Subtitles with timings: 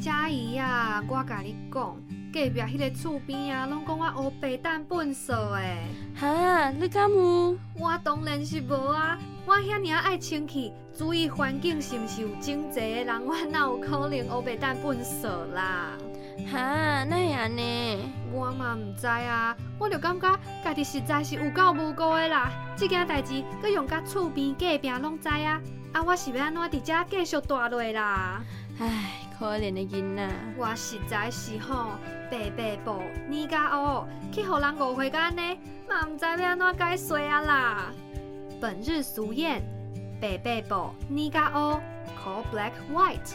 [0.00, 1.94] 嘉怡啊，我甲你讲，
[2.32, 5.86] 隔壁迄个厝边啊，拢讲我乌白蛋笨色诶。
[6.16, 7.58] 哈，你敢有？
[7.78, 9.18] 我当然是无啊！
[9.44, 15.90] 我遐尔爱清气，注意环境是毋是有整齐诶人，我哪有可能乌白蛋笨色啦？
[16.50, 17.98] 哈，那样呢？
[18.32, 22.50] 我嘛毋知啊，我就感觉家己实在是有够无辜诶啦！
[22.74, 25.60] 即件代志，佮用甲厝边隔壁拢知啊！
[25.92, 28.40] 啊，我是要安怎伫遮继续住落啦？
[28.78, 29.26] 唉。
[29.40, 31.92] 可怜的囡仔，我实在是吼
[32.30, 37.84] 白白布你甲哦，去互人误会安尼，嘛毋知要安怎解释啊啦。
[38.60, 39.62] 本日俗谚：
[40.20, 41.80] 白白布你甲哦
[42.22, 43.32] ，call black white。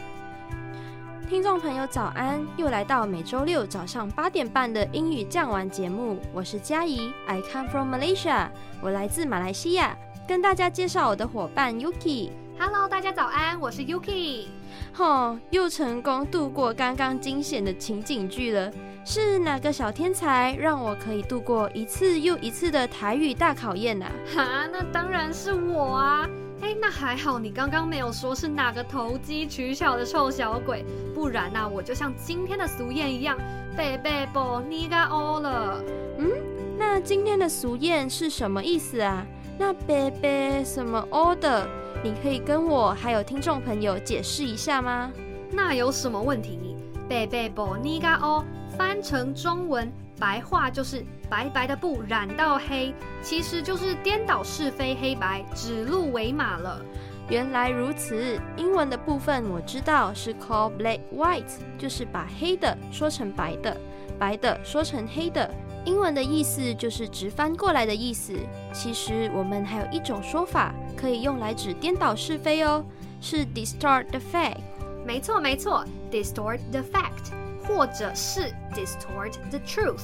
[1.28, 12.30] 听众朋友早安，又来到每周六早上八点半的英语酱玩节目，我是嘉怡，I come from Malaysia，我来自马来西亚，跟大家介绍我的伙伴 Yuki。
[12.58, 14.45] Hello，大家早安，我是 Yuki。
[14.94, 18.72] 吼，又成功度过刚刚惊险的情景剧了。
[19.03, 24.05] 是哪个小天才让我可以度过一次又一次的台语大考验呢？
[24.33, 26.30] 哈，那当然是我啊！
[26.61, 33.38] 哎，那还好你刚刚没有说是哪个投机取巧的臭小鬼，不然呐，我就像今天的俗谚一样，
[33.76, 35.83] 贝贝波尼嘎欧了。
[36.20, 36.32] 嗯，
[36.77, 39.26] 那今天的俗谚是什么意思啊？
[39.60, 41.67] 那贝贝什么欧的？
[42.05, 45.11] 你可以跟我还有听众朋友解释一下吗？
[45.52, 46.76] 那有什么问题？
[47.10, 48.45] 贝贝波尼嘎哦，
[48.77, 56.80] 翻成中文白话就是白白的布染到黑，其实就是颠倒是非黑白，指鹿为马了。
[57.27, 63.76] 原来如此，英文的部分我知道是 call black white，就是把黑的说成白的，
[64.20, 65.49] 白的说成黑的。
[65.85, 68.33] 英文的意思就是直翻过来的意思。
[68.73, 72.83] 其实我们还有一种说法可以用来指颠倒是非哦，
[73.21, 74.57] 是 distort the fact。
[75.05, 77.31] 没错没错，distort the fact，
[77.67, 80.01] 或者是 distort the truth。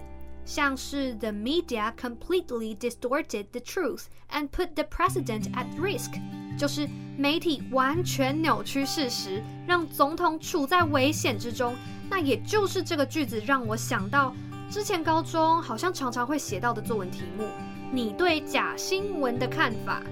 [0.51, 6.11] 像是 the media completely distorted the truth and put the president at risk，
[6.59, 11.77] 就是媒体完全扭曲事实，让总统处在危险之中。
[12.11, 14.35] 那也就是这个句子让我想到
[14.69, 17.45] 之前高中好像常常会写到的作文题目。
[17.93, 20.03] 你对假新闻的看法？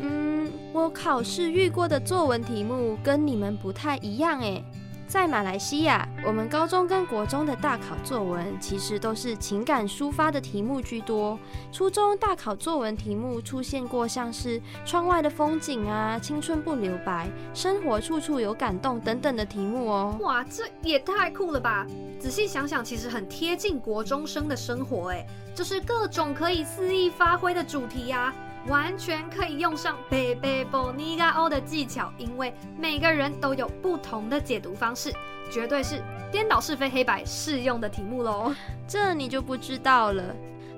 [0.00, 4.64] 嗯，我考试遇过的作文题目跟你们不太一样诶。
[5.12, 11.38] 在马来西亚，我们高中跟国中的大考作文其实都是情感抒发的题目居多。
[11.70, 20.16] 初中大考作文题目出现过像是窗外的风景啊、青春不留白、生活处处有感动等等的题目哦。
[20.20, 21.86] 哇，这也太酷了吧！
[22.18, 28.32] 仔细想想，其实很贴近国中生的生活，哎，就是各种可以肆意发挥的主题呀。
[28.66, 35.12] 完全可以用上贝贝波尼嘎欧的技巧，因为每个人都有不同的解读方式，
[35.50, 38.54] 绝对是颠倒是非黑白适用的题目喽。
[38.86, 40.22] 这你就不知道了。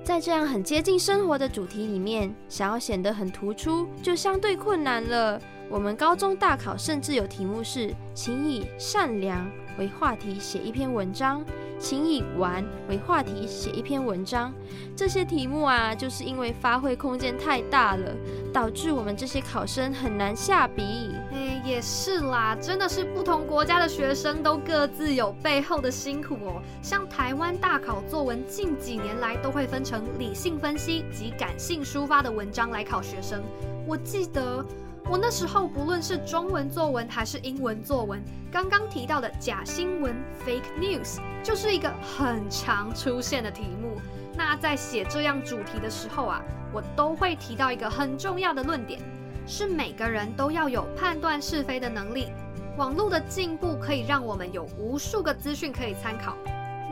[0.03, 5.41] 在这样很接近生活的主题里面，想要显得很突出，就相对困难了。
[5.67, 9.49] 我们高中大考甚至有题目是，请以善良
[9.79, 11.43] 为话题写一篇文章。
[11.79, 14.53] 请以玩为话题写一篇文章，
[14.95, 18.11] 这些题目啊，就是因为发挥空间太大了，
[18.53, 21.11] 导致我们这些考生很难下笔。
[21.31, 26.61] 哎，也是啦，真的是不同国家的学生都各自有背后的辛苦哦。
[26.81, 33.43] 像台湾大考作文，近几年来都会分成理性分析及感性抒发的文章来考学生。
[33.87, 34.65] 我记得
[35.07, 38.19] 我那时候不论是中文作文还是英文作文，
[38.51, 44.01] 刚刚提到的假新闻 （fake news） 就是一个很常出现的题目。
[44.35, 46.41] 那在写这样主题的时候啊，
[46.73, 48.99] 我都会提到一个很重要的论点，
[49.45, 52.29] 是每个人都要有判断是非的能力。
[52.75, 56.35] 网络的进步可以让我们有无数个资讯可以参考。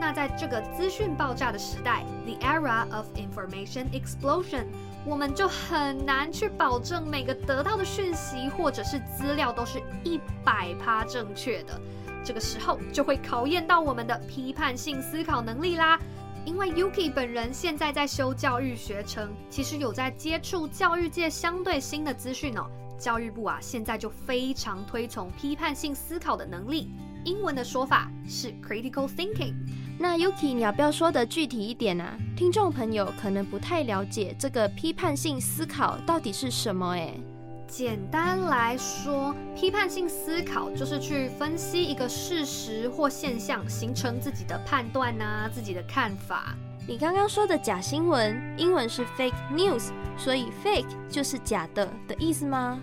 [0.00, 4.66] 那在这个资讯爆炸的时代，the era of information explosion，
[5.06, 11.80] 我们就很难去保证每个得到的讯息或者是资料都是一百趴正确的。
[12.24, 15.98] 这个时候就会考验到我们的批判性思考能力啦。
[16.46, 22.66] 因为 Yuki 本人现在在修教育学程，其实有在接触教育界相对新的资讯哦。
[22.98, 26.90] 教育部啊，现在就非常推崇批判性思考的能力，
[27.24, 29.54] 英文的说法是 critical thinking。
[29.96, 32.18] 那 Yuki，你要不要说的具体一点啊？
[32.36, 37.20] 听众朋友可能不太了解这个批判性思考到底是什么诶。
[37.68, 46.54] 简单来说，批判性思考就是去分析一个事实或现象，形成自己的判断呐，自己的看法。
[46.86, 52.80] 你刚刚说的假新闻，英文是 fake news，所以 fake 就是假的的意思吗？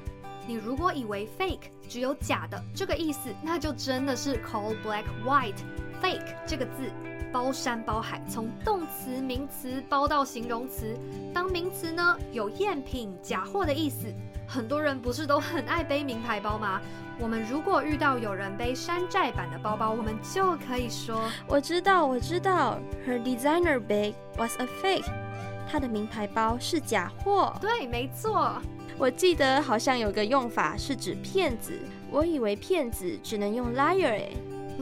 [0.47, 5.59] 你如果以为 fake 只有假的这个意思，那就真的是 cold black white。
[6.01, 6.89] Fake 这个字
[7.31, 10.97] 包山包海，从动词、名词包到形容词。
[11.33, 14.07] 当名词呢，有赝品、假货的意思。
[14.45, 16.81] 很多人不是都很爱背名牌包吗？
[17.17, 22.77] 我们如果遇到有人背山寨版的包包，我们就可以说：我知道，我知道
[23.07, 25.05] ，Her designer bag was a fake。
[25.69, 27.55] 她的名牌包是假货。
[27.61, 28.61] 对，没错。
[28.97, 34.29] 我记得好像有个用法是指骗子，我以为骗子只能用 liar 哎。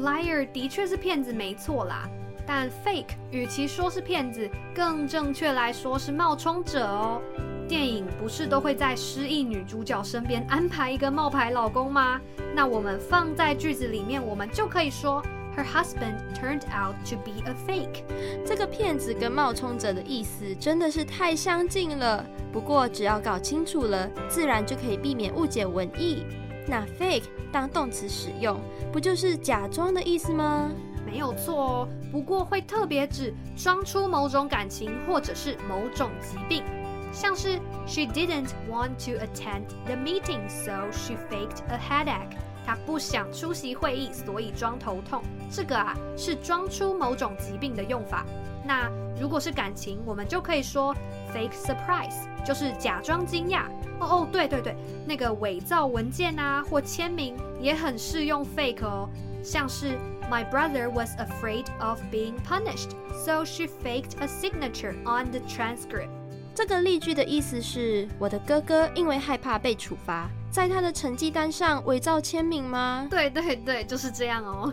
[0.01, 2.09] Liar 的确是骗子，没错啦。
[2.45, 7.21] 但 fake 与其说是骗子，更正确来说是冒充者哦。
[7.67, 12.19] 电影不是都会在失忆女主角身边安排一个冒牌老公吗？
[12.55, 15.21] 那我们放在句子里面，我们就可以说
[15.55, 18.03] ，Her husband turned out to be a fake。
[18.43, 22.25] 这个骗子跟冒充者的意思真的是太相近了。
[22.51, 26.25] 不过只要搞清楚了，自然就可以避免误解文意。
[26.69, 28.59] 那 fake 当动词使用，
[28.91, 30.69] 不就是假装的意思吗？
[31.05, 36.63] 没有错哦，不过会特别指装出某种感情或者是某种疾病。
[37.11, 37.57] 像是
[37.87, 42.37] She didn't want to attend the meeting, so she faked a headache.
[42.63, 45.23] 她不想出席会议，所以装头痛。
[45.49, 48.23] 这个啊是装出某种疾病的用法。
[48.63, 48.87] 那
[49.19, 50.95] 如果是感情，我们就可以说
[51.33, 52.15] fake surprise，
[52.45, 53.63] 就是假装惊讶。
[53.99, 59.09] 哦哦，对对对，那个伪造文件啊或签名也很适用 fake 哦。
[59.43, 59.97] 像是
[60.29, 62.91] My brother was afraid of being punished,
[63.25, 66.09] so she faked a signature on the transcript.
[66.53, 73.07] 这个例句的意思是，我的哥哥因为害怕被处罚，在他的成绩单上伪造签名吗？
[73.09, 74.71] 对对对，就是这样哦。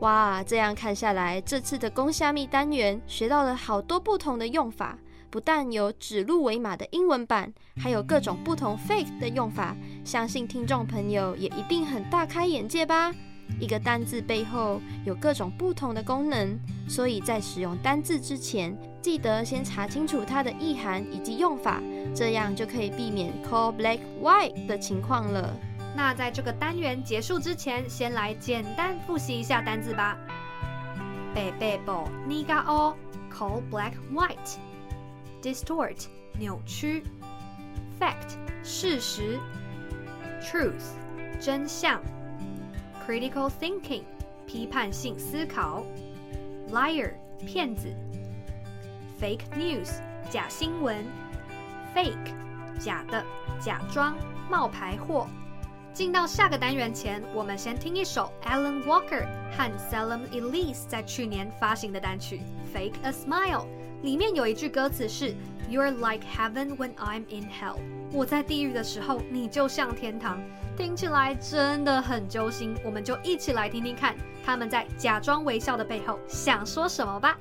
[0.00, 4.98] 哇，这样看下来，这次的攻虾密单元学到了好多不同的用法，
[5.30, 13.12] 不但有指鹿为马的英文版，还有各种不同 fake 的用法，相信听众朋友也一定很大开眼界吧。
[13.58, 21.82] 一个单字背后有各种不同的功能，所以在使用单字之前，记得先查清楚它的意涵以及用法，
[22.14, 25.54] 这样就可以避免 call black white 的情况了。
[25.96, 30.16] 那在这个单元结束之前，先来简单复习一下单字吧。
[31.34, 31.92] 背背部
[32.28, 32.94] niga o
[33.32, 33.92] call black
[35.47, 36.05] white，distort
[36.37, 37.03] 扭曲，
[37.99, 39.39] fact 事实，
[40.41, 40.95] truth
[41.39, 42.01] 真相。
[43.05, 44.03] critical thinking
[44.47, 45.83] 批判性思考，
[46.71, 47.11] liar
[47.45, 47.93] 骗子，
[49.19, 49.89] fake news
[50.29, 51.05] 假新闻，
[51.93, 52.33] fake
[52.79, 53.23] 假的
[53.59, 54.15] 假装
[54.49, 55.27] 冒牌货。
[55.93, 62.41] 进到下个单元前，我们先听一首 Alan Walker 和 Salem Elise 在去年发行的单曲《
[62.75, 63.65] Fake a Smile》，
[64.02, 65.34] 里面有一句歌词是
[65.70, 67.76] "You're like heaven when I'm in hell"，
[68.12, 70.40] 我在地狱的时候，你就像天堂。
[70.76, 74.14] 听起来真的很揪心，我们就一起来听听看
[74.44, 77.36] 他们在假装微笑的背后想说什么吧。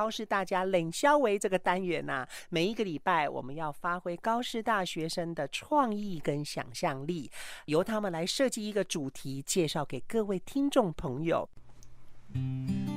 [0.00, 7.30] 高师大家冷消维这个单元呐、每一个礼拜我们要发挥高师大学生的创意跟想象力，
[7.66, 11.46] 由他们来设计一个主题，介绍给各位听众朋友。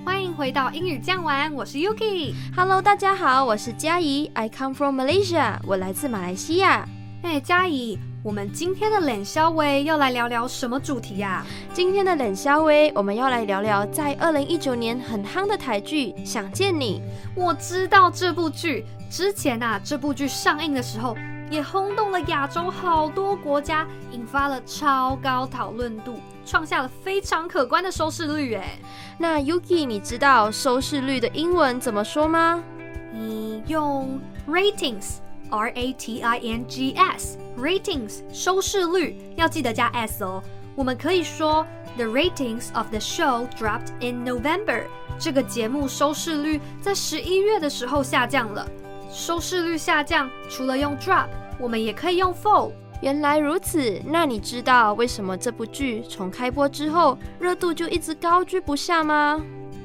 [0.05, 2.33] 欢迎回到英语酱玩，我是 Yuki。
[2.55, 6.88] Hello，大家好，我是佳怡，I come from Malaysia，我来自马来西亚。
[7.22, 17.01] 哎，佳怡，我们今天的冷肖微要来聊聊什么主题呀、今天的冷肖微，我们要来聊聊在二零一九年很夯的台剧《想见你》。
[17.35, 21.17] 我知道这部剧，之前啊，这部剧上映的时候
[21.51, 26.15] 也轰动了亚洲好多国家，引发了超高讨论度，
[26.45, 28.53] 创下了非常可观的收视率。
[28.53, 28.79] 哎，
[29.17, 32.63] 那 Yuki，你知道收视率的英文怎么说吗？
[33.11, 35.17] 你用 ratings。
[35.53, 40.41] R A T I N G S ratings 收视率要记得加 s 哦。
[40.75, 41.63] 我们可以说
[41.95, 44.86] The ratings of the show dropped in November。
[45.19, 48.67] 这个节目收视率在十一月的时候下降了。
[49.12, 51.27] 收视率下降，除了用 drop，
[51.60, 52.72] 我们也可以用 fall。
[53.03, 59.39] 原来如此，那你知道为什么这部剧从开播之后热度就一直高居不下吗？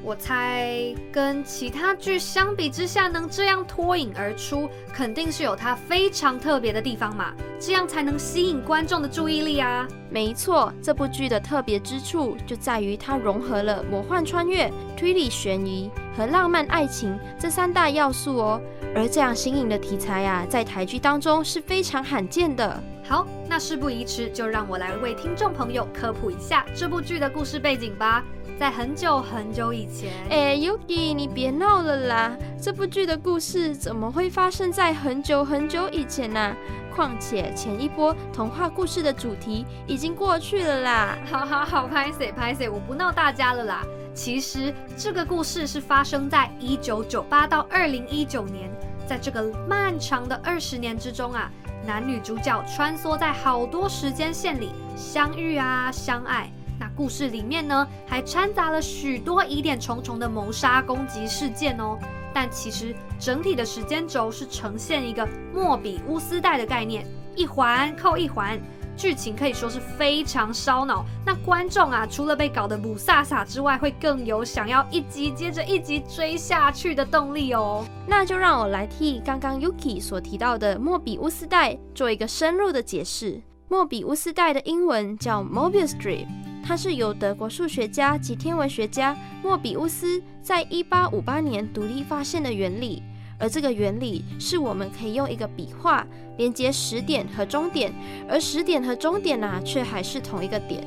[0.09, 9.87] 我猜跟其他剧相比之下，能这样脱颖而出，肯定是有它非常特别的地方嘛，这样才能吸引观众的注意力啊。
[10.09, 18.59] 没错，这部剧的特别之处就在于它融合了魔幻穿越、推理悬疑和浪漫爱情这三大要素哦。
[18.95, 22.81] 而这样新颖的题材啊，在台剧当中是非常罕见的。
[23.09, 28.23] 好，那事不宜迟，就让我来为听众朋友科普一下这部剧的故事背景吧。
[28.59, 32.37] 在很久很久以前，哎，Yuki，你别闹了啦！
[32.61, 36.55] 这部剧的故事怎么会发生在很久很久以前呢、
[36.93, 41.17] 况且前一波童话故事的主题已经过去了啦。
[41.31, 43.83] 好好好，拍谁拍谁，我不闹大家了啦。
[44.13, 48.69] 其实这个故事是发生在一九九八到二零一九年，
[49.07, 51.49] 在这个漫长的二十年之中啊，
[51.89, 56.47] 男女主角穿梭在好多时间线里相遇啊，相爱。
[56.79, 61.97] 那故事里面呢，还掺杂了许多疑点重重的谋杀攻击事件哦。
[62.31, 68.61] 但其实整体的时间轴是呈现一个莫比乌斯带的概念，一环扣一环，
[68.99, 71.05] 剧情可以说是非常烧脑。
[71.25, 77.85] 那观众啊，除了被搞得母萨萨之外，会更有想要一集接着一集追下去的动力哦。
[78.05, 83.41] 那就让我来替刚刚 Yuki 所提到的莫比乌斯带做一个深入的解释。
[83.69, 86.27] 莫比乌斯带的英文叫 Mobius Strip。
[86.61, 93.01] 它是由德国数学家及天文学家莫比乌斯在一八五八年独立发现的原理，
[93.39, 96.05] 而这个原理是我们可以用一个笔画
[96.37, 97.93] 连接始点和终点，
[98.29, 100.85] 而始点和终点啊却还是同一个点。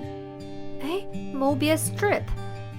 [0.83, 2.25] 哎，Mobius Strip，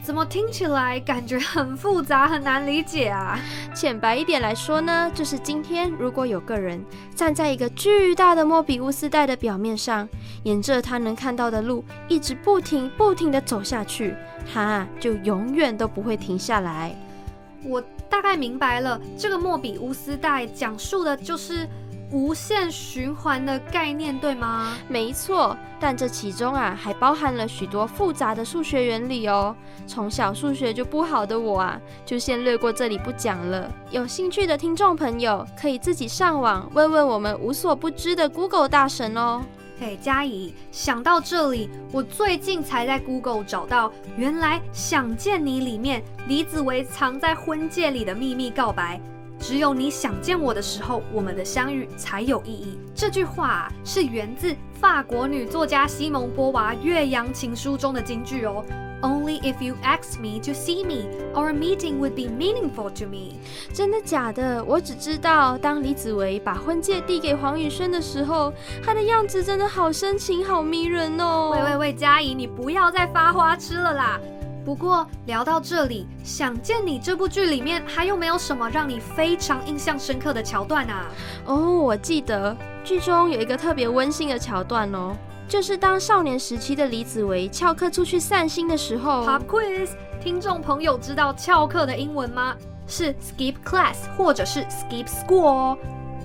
[0.04, 3.40] 怎么听起来感觉很复杂，很难理解啊？
[3.74, 6.84] 浅白一点来说呢，就是今天如果有个人
[7.16, 10.08] 站在一个巨大的莫比乌斯带的表面上，
[10.44, 14.14] 沿着他能看到的路一直不停不停的走下去，
[14.54, 16.96] 他就永远都不会停下来。
[17.64, 21.68] 我大概明白了，这个莫比乌斯带讲述的就是
[22.12, 24.78] 无限循环的概念，对吗？
[24.88, 29.56] 没错，但这其中啊还包含了许多复杂的数学原理哦。
[29.88, 33.72] 从小数学就不好的我啊，就先略过这里不讲了。
[33.90, 39.42] 有兴趣的听众朋友可以自己上网问问我们无所不知的 Google 大神哦。
[39.80, 49.02] 嘿，嘉怡，想到这里，我最近才在 Google 找到，原来《想见你》里面李子维藏在婚戒里的秘密告白。
[49.40, 52.78] 只有你想见我的时候，我们的相遇才有意义。
[52.94, 58.64] 这句话，是源自法国女作家西蒙波娃《岳阳情书》中的金句哦。
[59.04, 63.38] Only if you ask me to see me, our meeting would be meaningful to me。
[63.74, 64.64] 真的假的？
[64.64, 71.52] 我只知道，当李子维把婚戒递给黄宇轩的时候，他的样子真的好深情、好迷人哦。
[71.54, 74.18] 喂喂喂，佳怡，你不要再发花痴了啦！
[74.64, 81.08] 不过聊到这里，《想见你》这部剧里面还有没有什么让你非常印象深刻的桥段啊？
[81.46, 82.56] 哦，我记得
[82.86, 85.14] 剧中有一个特别温馨的桥段哦，
[85.48, 89.26] 就是当少年时期的李子维翘课出去散心的时候。
[89.26, 89.90] Pop quiz，
[90.22, 92.56] 听众朋友知道翘课的英文吗？
[92.88, 95.78] 是 skip class 或者是 skip school 哦。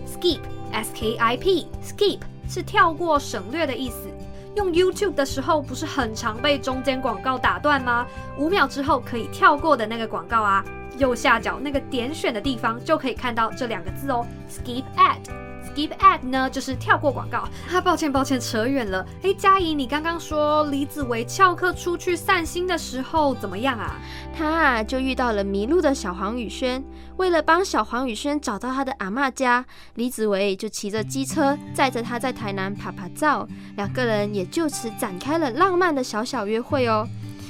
[0.07, 0.41] skip
[0.73, 4.09] s k i p skip 是跳过、省略的意思。
[4.57, 8.07] 用 YouTube 的时候，不是很常被中间广告打断吗？
[8.39, 10.65] 五秒之后可以跳过的那个广告啊，
[10.97, 15.48] 右下角那个点选的地方就可以看到这两个字哦，skip ad。
[15.79, 17.49] Skip ad 呢，就是跳过广告。
[17.73, 19.07] 啊，抱歉抱歉，扯远了。
[19.23, 23.97] 哎，嘉怡，你刚刚说李子维翘课出去散心的时候怎么样啊？
[24.37, 26.83] 他啊就遇到了迷路的小黄宇轩。
[27.17, 37.07] 为了帮小黄宇轩找到他的阿妈家，李子维就骑着机车载着他在台南拍拍照，两个人也就此展开了浪漫的小小约会哦。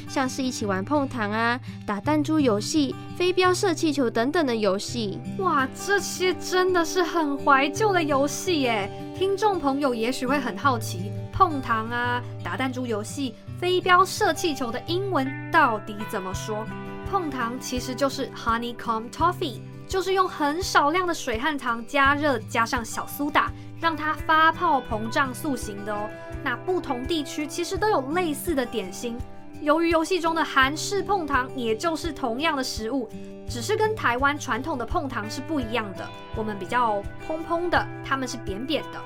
[0.09, 5.21] 像是一起玩碰糖啊、打弹珠游戏、飞镖射气球等等的游戏。
[5.39, 8.91] 哇，这些真的是很怀旧的游戏耶！
[9.17, 16.67] 听众朋友也许会很好奇，碰糖啊、打弹珠游戏、飞镖射气球的英文到底怎么说？
[17.11, 23.51] 碰糖其实就是 honeycomb toffee，就是用很少量的水和糖加热，加上小苏打，
[23.81, 26.09] 让它发泡膨胀塑形的哦。
[26.45, 29.17] 那不同地区其实都有类似的点心。
[29.61, 33.09] 由于游戏中的韩式碰糖，也就是同样的食物，
[33.49, 36.07] 只是跟台湾传统的碰糖是不一样的。
[36.37, 39.01] 我们比较蓬蓬的，他们是扁扁的。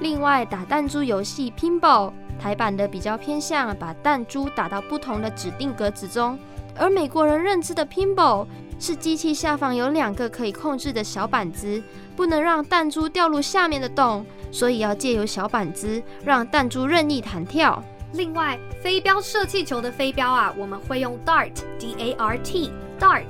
[0.00, 6.38] 另外，打弹珠游戏 Pinball，台版的比较偏向把弹珠打到不同的指定格子中，
[6.76, 8.46] 而美国人认知的 Pinball
[8.78, 11.82] 是机器下方有两个可以控制的小板子，
[12.14, 17.82] 不能让弹珠掉入下面的洞，所以要借由小板子让弹珠任意弹跳。
[18.12, 23.24] 另外，飞镖射气球的飞镖啊，我们会用 dart，d a r t，dart。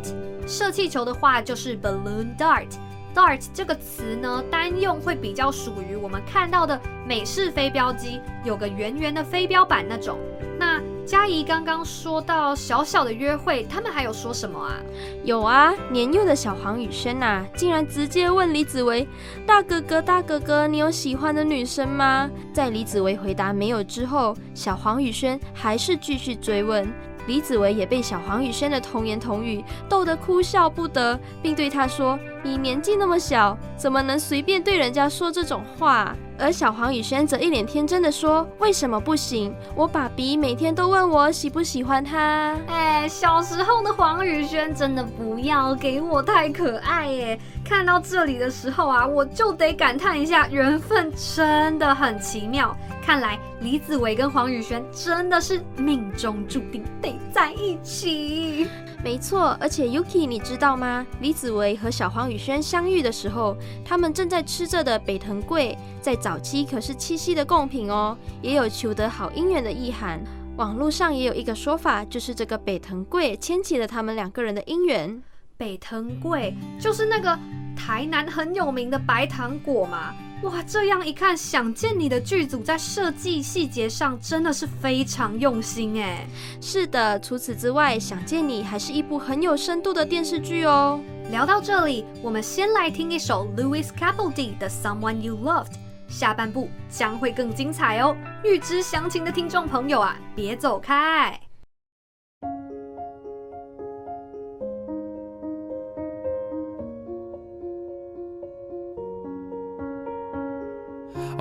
[0.46, 2.66] 射气球的话就是 balloon dart。
[3.14, 10.18] dart 这个词呢，单用会比较属于我们看到的美式飞镖机，有个圆圆的飞镖板那种。
[10.58, 14.76] 那嘉怡刚刚说到小小的约会，他们还有说什么啊？
[15.24, 19.06] 有啊，年幼的小黄宇轩呐，竟然直接问李子维
[19.46, 26.90] ：“大哥哥，大哥哥，你有喜欢的女生吗？”在李子维回答没有之后，小黄宇轩还是继续追问。
[27.26, 39.54] 李子维也被小黄宇轩的童言童语逗得哭笑不得，并对他说：“你年纪那么小，怎么能随便对人家说这种话？”而小黄宇轩则一脸天真的说：“为什么不行？
[39.76, 47.38] 我爸比每天都问我喜不喜欢他。”哎，小时候的黄宇轩真的不要给我太可爱耶！
[47.64, 52.76] 看到这里的时候啊，我就得感叹一下，缘分真的很奇妙。
[53.04, 58.66] 看来李子维跟黄宇轩真的是命中注定得在一起。
[59.04, 61.04] 没错，而且 Yuki，你知道吗？
[61.20, 70.18] 李子维和小黄宇轩相遇的时候，他们正在吃着的北藤桂，在早期可是七夕的贡品哦，也有求得好姻缘的意涵。
[70.56, 75.22] 网络上也有一个说法，就是这个北藤桂牵起了他们两个人的姻缘。
[75.58, 77.38] 北藤桂就是那个
[77.76, 80.14] 台南很有名的白糖果嘛。
[80.42, 86.26] 哇，这样一看，《想见你》的剧组在设计细节上真的是非常用心哎。
[86.60, 90.98] 是的，除此之外，《想见你》还是一部很有深度的电视剧哦。
[91.30, 95.66] 聊到这里，我们先来听一首 Louis Capaldi 的《Someone You Loved》，
[96.08, 98.16] 下半部将会更精彩哦。
[98.42, 101.38] 预知详情的听众朋友啊，别走开。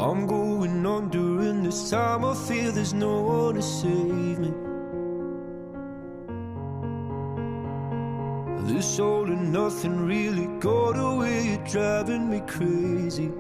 [0.02, 2.26] I'm going on during this time.
[2.26, 4.52] I feel there's no one to save me.
[8.68, 13.32] This all and nothing really got away, driving me crazy.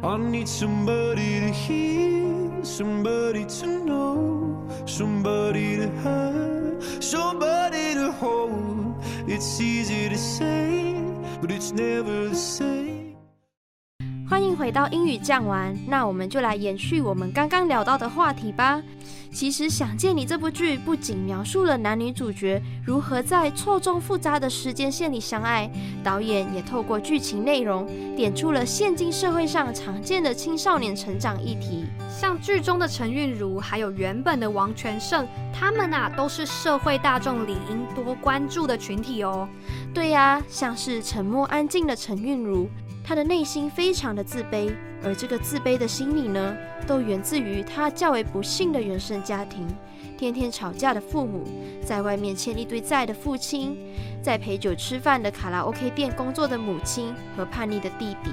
[0.00, 8.94] I need somebody to hear, somebody to know, somebody to have, somebody to hold.
[9.26, 10.94] It's easy to say,
[11.40, 12.87] but it's never the same.
[14.58, 18.82] 回到英语讲完，那我们就来延续我们刚刚聊到的话题吧。
[19.30, 25.70] 其实《想见你》这部剧不仅描述了男女主角如何在错综复杂的时间线里相爱，
[26.02, 31.84] 导演也透过剧情内容点出了现今社会上常见的青少年成长议题。
[32.10, 39.48] 像剧中的陈韵如，还有原本的王全胜，他们啊都是社会大众理应多关注的群体哦。
[39.94, 42.68] 对呀，像是沉默安静的陈韵如。
[43.08, 44.70] 他的内心非常的自卑，
[45.02, 46.54] 而这个自卑的心理呢，
[46.86, 49.66] 都源自于他较为不幸的原生家庭，
[50.18, 51.42] 天天吵架的父母，
[51.82, 53.78] 在外面欠一堆债的父亲，
[54.20, 58.30] 在陪酒吃饭的卡拉 OK 店工作的母亲和叛逆的弟弟。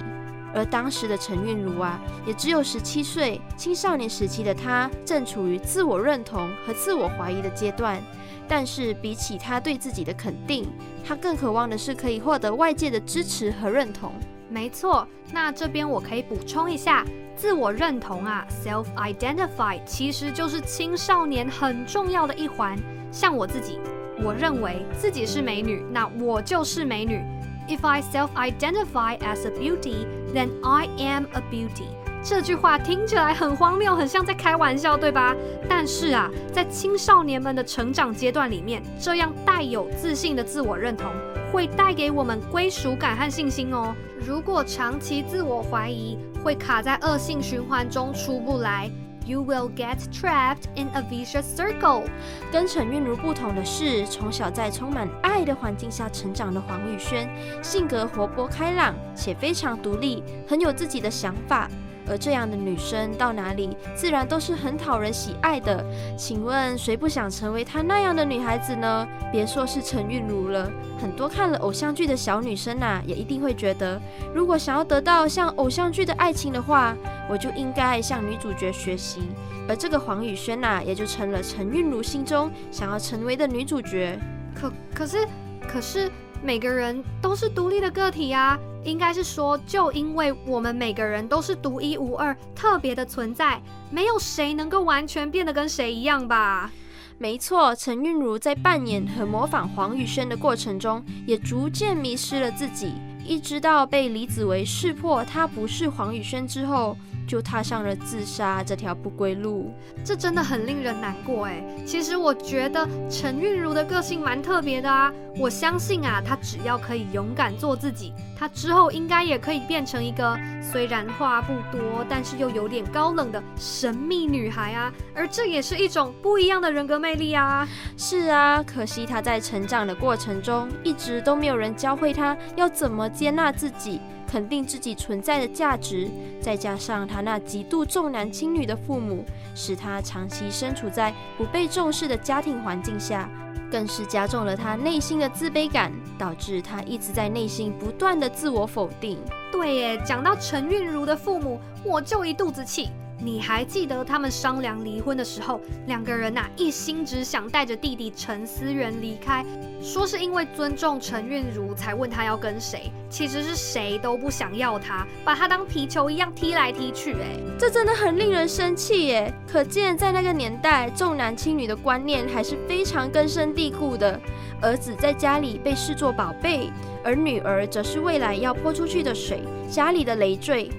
[0.54, 8.04] 而当时的陈韵如啊，也只有十七岁，青少年时期的他正处于自我认同和自我怀疑的阶段。
[8.46, 10.68] 但是比起他对自己的肯定，
[11.02, 14.12] 他更渴望的是可以获得外界的支持和认同。
[14.56, 17.04] 没错，那这边我可以补充一下，
[17.36, 22.80] 自我认同啊，self-identify，其实就是青少年很重要的一环。
[23.12, 23.82] 像我自己，
[24.24, 27.22] 我认为自己是美女，那我就是美女。
[27.68, 31.90] If I self-identify as a beauty, then I am a beauty。
[32.24, 35.36] 这句话听起来很荒谬，很像在开玩笑，对吧？
[35.68, 41.12] 但是啊，在青少年们的成长阶段里面，这样带有自信的自我认同，
[41.56, 43.96] 会带给我们归属感和信心哦。
[44.20, 48.92] 如果长期自我怀疑，会卡在恶性循环中出不来。
[49.26, 52.04] You will get trapped in a vicious circle。
[52.52, 57.26] 跟陈韵如不同的是，从小在充满爱的环境下成长的黄宇轩，
[57.64, 61.70] 性格活泼开朗，且非常独立，很有自己的想法。
[62.08, 65.86] 而这样的女生到哪里，自然都是很讨人喜爱的。
[66.18, 69.08] 请问谁不想成为她那样的女孩子呢？
[69.32, 74.02] 别说是陈韵如了，很多看了偶像剧的小女生啊，也一定会觉得，
[74.34, 76.96] 如果想要得到像偶像剧的爱情的话，
[77.30, 79.22] 我就应该向女主角学习。
[79.68, 84.20] 而这个黄宇轩呐，也就成了陈韵如心中想要成为的女主角。
[84.54, 85.28] 可可是
[85.68, 86.12] 可是。
[86.46, 96.72] 每个人都是独立的个体啊，应该是说，就因为我们每个人都是独一无二、特别的存在，没有谁能够完全变得跟谁一样吧？
[97.18, 102.94] 没错，陈韵如在扮演和模仿黄宇轩的过程中，也逐渐迷失了自己，
[103.26, 106.96] 一直到被李子维识破她不是黄宇轩之后。
[107.28, 111.64] 就踏上了自杀这条不归路，这真的很令人难过哎。
[111.86, 124.92] 其实我觉得陈韵如的个性蛮特别的啊，我相信啊，她只要可以勇敢做自己，她之后应该也可以变成一个虽然话不多，但是又有点高冷的神秘女孩啊。
[125.14, 127.68] 而这也是一种不一样的人格魅力啊。
[127.98, 134.00] 是啊，可惜她在成长的过程中，一直都没有人教会她要怎么接纳自己。
[134.36, 136.10] 肯定自己存在的价值，
[136.42, 139.24] 再加上他那极度重男轻女的父母，
[139.56, 143.30] 使他长期身处在不被重视的家庭环境下，
[143.72, 149.18] 更是加重了他内心的自卑感，导致他一直在内心不断的自我否定。
[149.54, 152.90] 对耶，讲到陈韵如的父母，我就一肚子气。
[153.26, 159.44] 你还记得他们商量离婚的时候，两个人呐一心只想带着弟弟陈思源离开，
[159.82, 169.34] 说是因为尊重陈韵如才问他要跟谁，其实是谁都不想要他，把他当皮球一样踢来踢去，哎，这真的很令人生气耶！
[169.48, 174.22] 可见在那个年代，重男轻女的观念还是非常根深蒂固的，
[174.62, 176.70] 儿子在家里被视作宝贝，
[177.04, 180.70] 而女儿则是未来要泼出去的水，家里的累赘。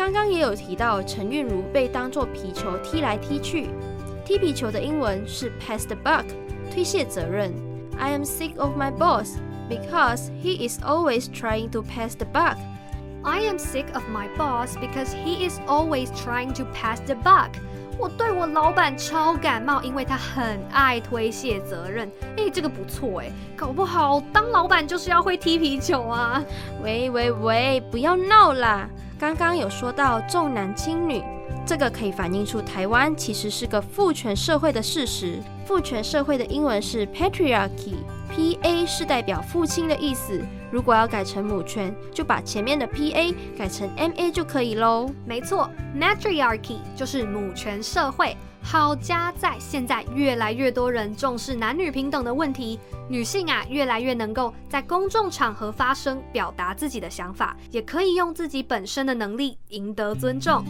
[0.00, 3.68] 刚刚也有提到，陈韵如被当作皮球踢来踢去。
[4.24, 6.24] 踢皮球的英文是 pass the buck，
[6.72, 7.52] 推卸责任。
[7.98, 9.34] I am sick of my boss
[9.68, 12.56] because he is always trying to pass the buck.
[13.24, 17.50] I am sick of my boss because he is always trying to pass the buck.
[17.98, 22.10] 我对我老板超感冒，因为他很爱推卸责任。
[22.38, 26.42] 哎，这个不错哎，搞不好当老板就是要会踢皮球啊！
[26.82, 28.88] 喂喂喂，不要闹啦！
[29.20, 31.22] 刚刚有说到重男轻女，
[31.66, 35.38] 这个可以反映出台湾其实是个父权社会的事实。
[35.66, 40.40] 父权社会的英文是 patriarchy，P A 是代表父亲的意思。
[40.72, 45.10] 如果要改成母权，就把前面的 P A 改成 M A 就可以喽。
[45.26, 48.34] 没错，matriarchy 就是母权社会。
[48.62, 60.64] 好家在现在越来越多人重视男女平等的问题，女性啊越来越能够在公众场合发声，表达自己的想法，也可以用自己本身的能力赢得尊重。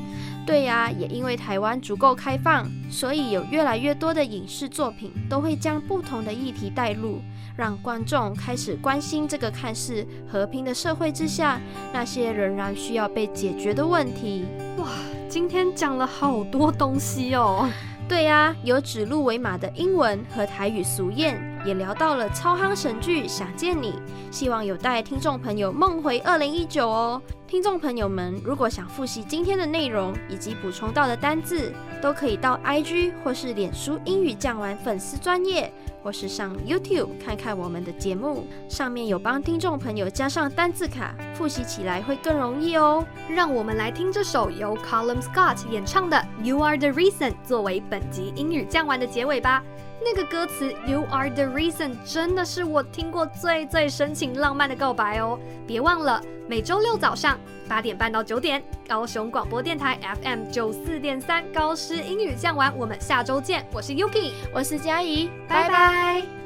[0.46, 7.20] 对呀，也因为台湾足够开放，所以有越来越多的影视作品都会将不同的议题带入，
[7.56, 11.60] 让观众开始关心这个看似和平的社会之下，
[11.92, 14.46] 那些仍然需要被解决的问题。
[14.78, 14.88] 哇！
[15.30, 17.70] 今天讲了好多东西哦。
[18.08, 23.92] 对呀，有指鹿为马的英文和台语俗谚，也聊到了超夯神剧《想见你》，
[24.30, 27.20] 希望有带听众朋友梦回二零一九哦。
[27.46, 35.72] 听众朋友们，如果想复习今天的内容以及补充到的单字，都可以到 IG 或是脸书英语讲完粉丝专业。
[36.02, 43.04] 或是上 YouTube 看看我们的节目，上面有帮听众朋友加上单字卡，复习起来会更容易哦。
[43.28, 49.62] 让我们来听这首由 Colum Scott 演唱的《You Are the Reason》作为本集英语讲完的结尾吧。
[50.02, 55.38] 那个歌词 "You are the reason" 真的是我听过最最深情浪漫的告白哦！
[55.66, 63.64] 别忘了每周六早上八点半到九点，高雄广播电台 FM 九四点三高师英语讲完，我们下周见！
[63.72, 66.39] 我是 Yuki，我是嘉怡，拜拜。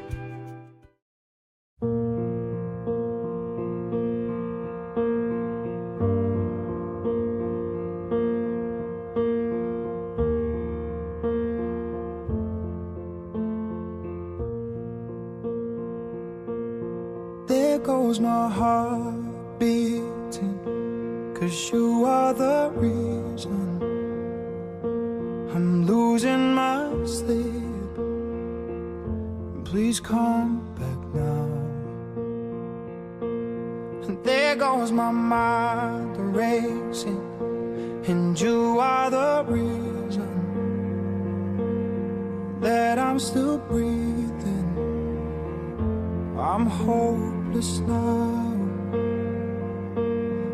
[18.55, 19.14] Heart